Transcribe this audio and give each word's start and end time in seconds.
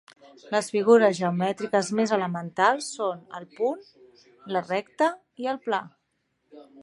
Les 0.53 0.69
figures 0.75 1.11
geomètriques 1.17 1.91
més 1.99 2.13
elementals 2.17 2.87
són 2.97 3.21
el 3.41 3.45
punt, 3.59 3.85
la 4.55 4.65
recta 4.73 5.13
i 5.45 5.51
el 5.55 5.63
pla. 5.69 5.83